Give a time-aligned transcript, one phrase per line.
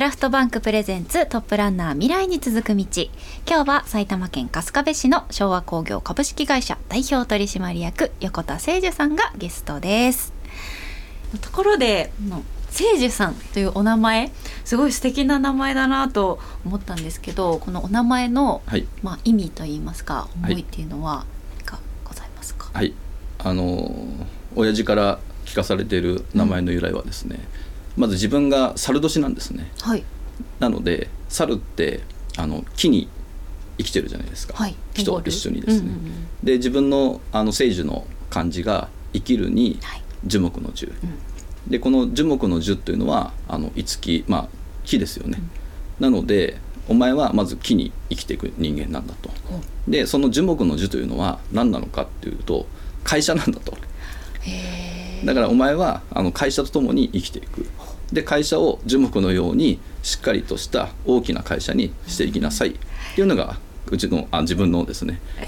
[0.00, 2.86] クラフトバンクプレゼンツトップランナー未来に続く道。
[3.46, 10.32] 今日は埼玉県春日部市の昭和工業株式会社代表取締役横田誠樹さんがゲストです。
[11.42, 12.42] ところで誠
[12.96, 14.32] 樹さんというお名前
[14.64, 18.86] すごい素敵な名前だなと思ったんですけどこのお名前の、はい。
[19.02, 21.26] まあ、意味といいますか思いっていうのは
[21.58, 22.94] 何かございますか、はい。
[23.38, 23.94] あの
[24.56, 27.40] 親父から聞かされている名前の由来はですね、
[28.00, 29.70] まず自分が猿年なんですね。
[29.82, 30.04] はい。
[30.58, 32.00] なので猿って
[32.38, 33.08] あの木に
[33.76, 34.74] 生きてるじゃないですか、はい。
[34.94, 40.02] 木と一緒にですね、うんうんうんで自分のあの聖樹の漢字が生きるにはい。
[40.24, 40.90] 樹木の樹、ん。
[41.70, 44.48] でこの樹木の樹というのはあの五木まあ
[44.84, 45.38] 木ですよね、
[45.98, 46.56] なので
[46.88, 49.30] お前はまず木に生きていく人間なんだと。
[49.86, 52.66] でその樹木の樹というのは何なのかっていうと
[53.04, 53.76] 会社なんだと。
[54.40, 57.66] へだからお前はあの会社とともに生きていく
[58.12, 62.70] で会社を樹木のようにしっかりとした大きな会社にしていきなさい。
[62.70, 62.72] っ
[63.14, 63.58] ていうのが
[63.90, 65.44] うちのあ自分のですねあ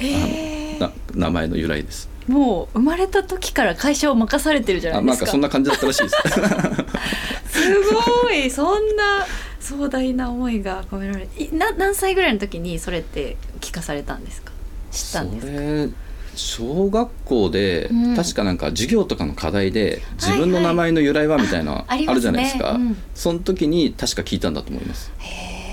[0.81, 2.09] のな名前の由来です。
[2.29, 5.25] ーもう生まれた時から会社を任されてるじゃなあいですか。
[5.25, 6.17] なんかそんな感じだったらしいです。
[7.51, 7.81] す
[8.25, 8.51] ごい。
[8.51, 9.27] そんな
[9.61, 14.53] 壮大な思いが込められいな何歳ぐらいの時にそれって聞かされたんですか？
[14.91, 15.41] 知ったんで
[15.89, 15.93] す
[16.35, 18.17] 小学校で、うん。
[18.17, 20.65] 確かなんか授業とかの課題で自分のはい。
[20.65, 22.97] はい名前の由来はみたいな、あるじゃないですか、うん。
[23.15, 25.13] その時に確か聞いたんだと思います、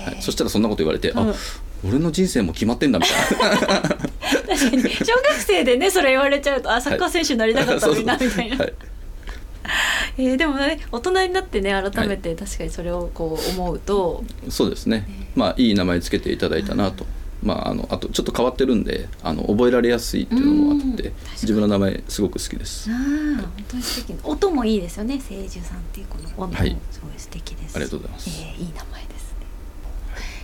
[0.04, 1.30] はい、そしたらそんなこと言われて、うん。
[1.30, 1.34] あ
[1.86, 3.80] 俺の人生も決まってんだみたいな。
[3.80, 4.82] 確かに。
[4.82, 8.72] 小学生でねそれ言われちゃうとあサッカー選手になりたかったのにな みたいな、はい。
[10.18, 17.06] えーでもね大人になってね改めて確かにそれをこう思うと、そうですね、まあいい名前つけていただいたなと、
[17.42, 22.90] まああのあとちょっと変わってるんであの覚えられやすいっていうのもあって自分の名前すごく好きです。
[22.90, 24.10] ああ本当に素敵。
[24.14, 26.54] な音もいいですよね聖樹さんっていうこの音も。
[26.54, 26.76] はい。
[26.90, 28.30] すごい素敵です、ありがとうございます。
[28.30, 29.46] えーいい名前ですね。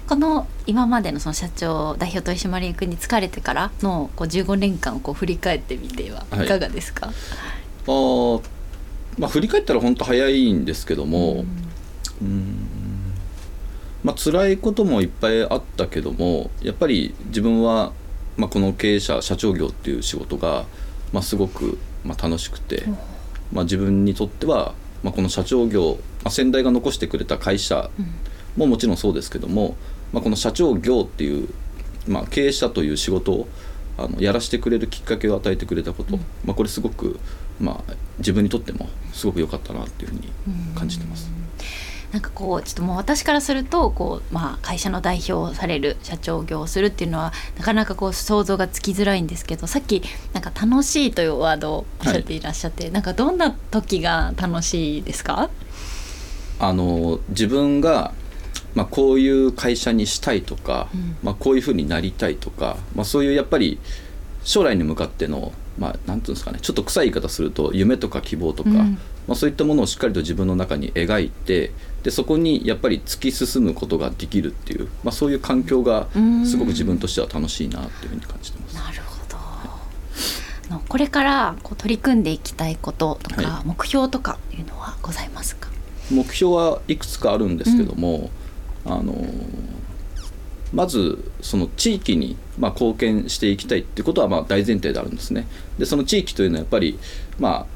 [0.08, 6.46] この今までのその社長代表取締役に就かれてからのこう15年間をこう振り返ってみてははい。
[6.46, 8.42] いかがですか、あー
[9.18, 11.38] まあ振り返ったら本当早いんですけども、うん。
[11.38, 12.55] うーん
[14.06, 17.92] まあ辛いこともいっぱいあったけどもやっぱり自分は、
[18.36, 20.64] まあ、この経営者社長業っていう仕事が、
[21.12, 22.84] まあ、すごく、まあ、楽しくて、
[23.52, 27.90] まあ、自分にとっては、まあ、この社長業、まあ、先代が残してくれた会社
[28.56, 29.74] ももちろんそうですけども、
[30.12, 31.48] まあ、この社長業っていう、
[32.06, 33.48] まあ、経営者という仕事を
[33.98, 37.18] あのやらせてくれるきっかけを与えてくれたこと、まあ、これすごく、
[37.58, 40.28] まあ、自分にとってもすごく良かったなっていうふうに
[40.76, 41.28] 感じてます。
[42.12, 50.02] なんかこうちょっともう私からするとこう、まあ、会社の代表をされる社長業をするっていうのはなかなかこう想像がつきづらいんですけどさっき
[50.32, 55.50] なんか楽しいというワードをおっしゃっていらっしゃって、なんかどんな時が楽しいですか
[56.58, 58.12] あの自分が、
[58.74, 61.16] まあ、こういう会社にしたいとか、うん。
[61.22, 63.78] まあ、こういうふうになりたいとか、まあ、そういうやっぱり
[64.42, 71.72] 将来に向かっての、まあ、なんていうんですかねちょっと臭い言い方すると夢とか希望とか、うんまあ、そういったものをしっかりと自分の中に描いて
[72.02, 76.46] でそこにやっぱり突き進むことができるっていう、まあ、そういう環境がうん。
[76.46, 78.74] すごく自分としては楽しいなっていうふうに感じてます。
[78.76, 79.36] なるほど。
[79.36, 79.80] あ
[80.70, 85.68] のこれからこう取り組んでいきたいこととか、は目標とかいうのはございますか？
[86.10, 88.30] 目標はいくつかあるんですけども、
[88.84, 89.26] あの
[90.72, 95.48] まずその地域にまあ貢献していきたいっていうことはまあ大前提であるんですね。
[95.78, 96.98] でその地域というのはやっぱり
[97.38, 97.66] まあ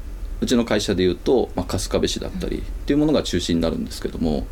[0.41, 4.45] うちの会社でいうと、まあ、春日部市だったりっていうものが中心になるんですけども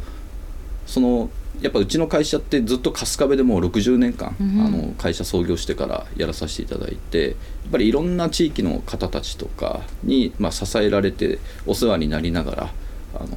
[0.86, 1.30] その
[1.62, 12.74] やっぱうちの会社ってずっと春日部でもう60年間、うんあの会社創業してからやらさせていただいてやっぱりいろんな地域の方たちとかに、まあ、支えられてお世話になりながら
[13.16, 13.28] あの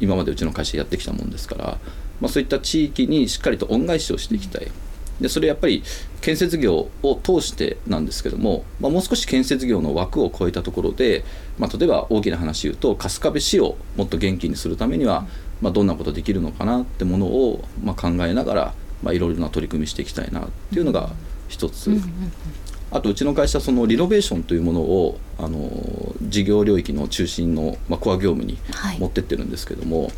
[0.00, 1.78] 今までうちの会社やってきたもんですから、
[2.20, 4.70] まあ、そういった地域にしっかりと恩返しをしていきたい。
[5.20, 5.82] でそれやっぱり
[6.20, 11.24] 建設業を通してなんですけども、まあ、もう少し建設業の枠を超えたところで、
[11.58, 15.26] まあ、例えば大きな話言うと春日部市をもっと元気にするためには、
[15.60, 21.10] まあ、どんなことできるのかなってものを、まあ、考えながら、まあ、いろいろな取り組みしていきたいなっていうのが
[21.48, 21.90] 一つ。
[22.94, 28.98] あとうちの会社そのリノベーションというものをあの事業領域の中心の、まあ、コア業務にはい。
[28.98, 30.12] 持ってってるんですけども、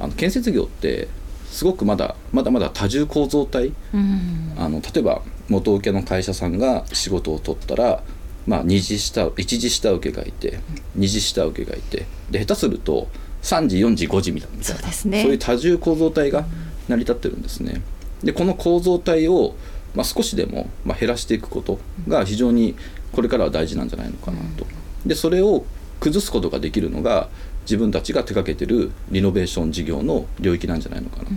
[0.00, 1.08] あの建設業って
[1.56, 3.72] すごくまだまだまだ多重構造体。
[3.94, 4.52] うん。
[4.58, 8.02] あの例えば元請けの会社さんが仕事を取ったら、
[8.46, 10.60] まあ、二次下一次下請けがいて
[10.94, 13.08] 二次下請けがいてで下手すると
[13.40, 15.22] 3時4時5時みたいなそうですね。
[15.22, 16.44] そういう多重構造体が
[16.88, 17.80] 成り立ってるんですね。
[18.22, 19.54] でこの構造体を、
[19.94, 22.76] まあ、少しでも、まあ、減らしていくことが非常に
[23.12, 24.66] これからは大事なんじゃないのかなと。
[25.06, 25.64] でそれを
[26.00, 27.30] 崩すことができるのが
[27.66, 31.30] 自分たちが手掛けてるリノベーション事業の領域なんじゃないのかなと。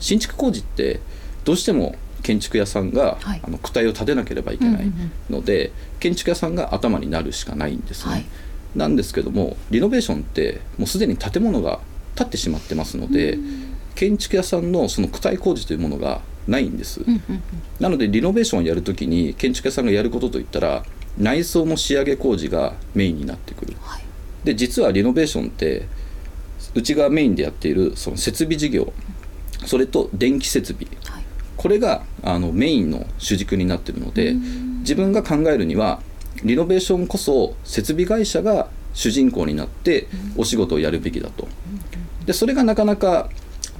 [0.00, 1.00] 新築工事って
[1.44, 8.12] どうしても建築屋さんが、はいあの躯体を立てなければいけないうんうんので、建築屋さんが頭になるしかないんですね。
[8.12, 8.26] はい
[8.76, 11.80] なんですけどもリノベーションってもうすでに建物が
[12.14, 13.38] 建ってしまってますので、
[13.94, 17.00] 建築屋さんのその躯体工事というものがないんです。
[17.00, 17.42] うんうんうん
[17.80, 20.84] なのでリノベーションをやるときに建築屋さんがやることといったら
[21.16, 23.74] 内装の仕上げ工事がメインになってくる。
[23.80, 24.04] はい
[24.48, 25.86] で実はリノベーションって
[26.74, 28.94] うちがメインでやっているその設備事業
[29.66, 30.86] それと電気設備。
[31.04, 31.24] はい。
[31.58, 34.32] これがあのメインの主軸になっているので
[34.80, 36.00] 自分が考えるには
[36.44, 40.06] リノベーションこそ設備会社が主人公になって
[40.38, 41.46] お仕事をやるべきだと。
[42.24, 43.28] でそれがなかなか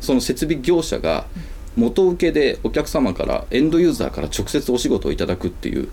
[0.03, 1.25] その設備業者が
[1.77, 5.89] 元請けでお客様からエンドユーザーから直接お仕事をいただくっていう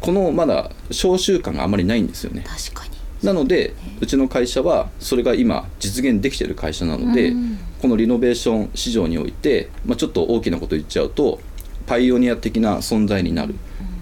[0.00, 2.44] このまだ召集感があまりないんですよね。
[2.46, 11.40] 確かになのでうちの会社はそれが今実現できている会社なので、うんこのリノベーション市場において、まあ、ちょっと大きなこと言っちゃうと
[11.86, 13.54] パイオニア的な存在になる、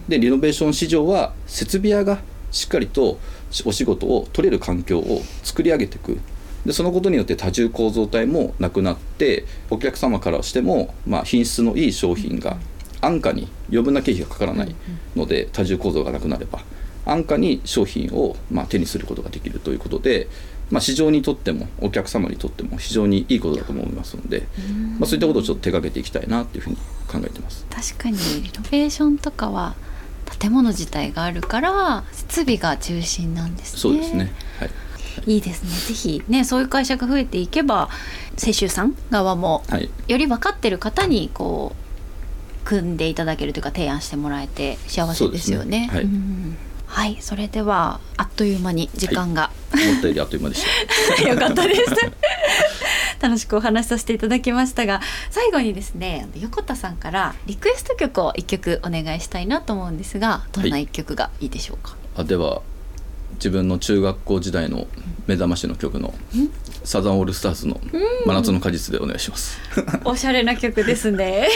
[0.09, 2.19] でリノベーション市場は設備屋が
[2.51, 3.21] しっかりと
[3.65, 6.19] お仕事を取れる環境を作り上げていく。
[6.67, 12.59] でそのことによって多重構造体もなくなってお客様からしても、まあ、品質のいい商品が
[13.01, 14.75] 安価に余分な経費がかからない
[15.15, 16.59] ので多重構造がなくなれば
[17.11, 20.29] 安価に商品をまあ手にすることができるということで、
[20.71, 24.47] まあ、市場にとってもお客様にとっても非常にいいことだと思いますので、
[24.99, 26.77] まあ、そういったことをちょっと手掛けていきたいなというふうに
[27.09, 27.67] 考えてます。
[27.71, 29.75] 確かにリノベーションとかは
[30.39, 33.81] 建物自体があるから設備が中心なんですね。
[33.81, 34.71] そうですね、はい
[35.27, 35.71] いいですね。
[35.71, 37.89] ぜひねそういう会社が増えていけば
[38.37, 45.87] 清修さん側もはい、より分かってる方にこう組んでいただけるというか提案してもらえて幸せですよね。
[45.87, 46.57] ねはいうん
[46.89, 50.65] はい、それではあっという間に時間が、思ったよりあっという間でし
[51.17, 51.23] た。
[51.29, 51.83] よかったです。
[53.21, 55.01] 楽しくお話しさせていただきましたが
[55.31, 62.63] 最後にですね横田さんからリクエスト曲を一曲お願いしたいなと思うんですがどんな一曲がいいでしょうか、あでは
[63.35, 64.87] 自分の中学校時代の
[65.27, 66.15] 目覚ましの曲の
[66.85, 67.81] サザンオールスターズの
[68.25, 69.59] 「真夏の果実」でお願いします。
[70.05, 71.49] おしゃれな曲ですね。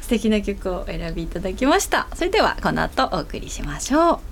[0.00, 2.06] 素敵な曲をお選びいただきました。
[2.14, 4.27] それではこの後お送りしましょう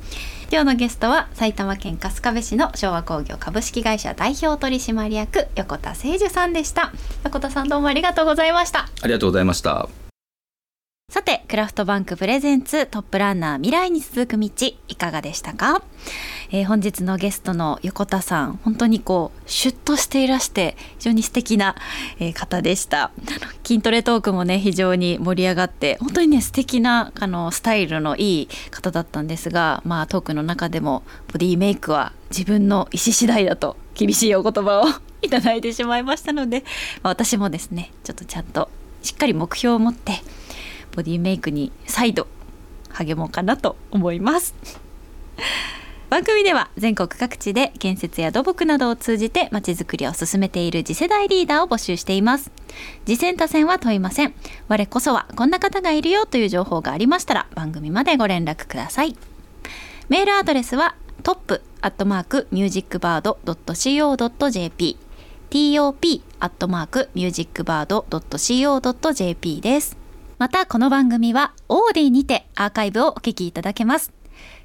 [0.51, 6.93] 今日のゲストは埼玉県春日部市の昭和工業株式会社代表取締役横田誠樹さんでした
[7.25, 10.06] 横田さんどうもありがとうございましたありがとうございました。
[11.09, 14.51] さてクラフトバンクプレゼンツトップランナー未来に続く道
[14.89, 15.85] いかがでしたか、
[16.51, 21.77] えー本日のゲストの横田さん本当にこうシュッとしていらして非常に素敵な、
[22.19, 23.13] えー方でした。
[23.63, 34.87] 筋トレトークもね非常に盛り上がって本当にね素敵なあのスタイルのいい方だったんですがまあトークの中でもボディメイクは自分の意思次第だと厳しいお言葉を
[35.23, 36.65] いただいてしまいましたので、
[37.05, 38.69] まあ私もですねちょっとちゃんと
[39.05, 40.21] しっかり目標を持って
[40.97, 42.27] ボディメイクに再度
[42.89, 44.55] 励もうかなと思います。
[46.09, 52.51] 番組では全国各地で建設や土木などを通じてまちづくりを進めている次世代リーダーを募集しています。
[53.05, 54.35] 次戦他戦は問いません。
[54.69, 59.17] 我こそはこんな方がいるよという情報がありましたら番組までご連絡ください。
[60.09, 64.97] メールアドレスはトップアットマークミュージックバード .co.jp
[65.51, 70.06] top アットマークミュージックバード .co.jp です。
[70.39, 74.13] またこの番組はオーディにてアーカイブをお聞きいただけます。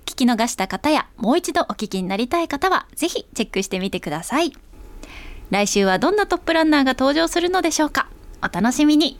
[0.06, 4.52] 聞き逃した方やもう一度お聞きになりたい方はぜひチェックしてみてください。
[5.50, 8.10] 来週はどんなトップランナーが登場するのでしょうか。
[8.44, 9.18] お楽しみに。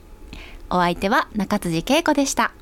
[0.68, 2.52] お相手は中辻恵子でした。